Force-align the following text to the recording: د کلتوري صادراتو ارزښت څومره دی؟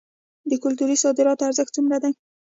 د 0.49 0.51
کلتوري 0.63 0.95
صادراتو 1.03 1.47
ارزښت 1.49 1.71
څومره 1.77 1.97
دی؟ 2.03 2.11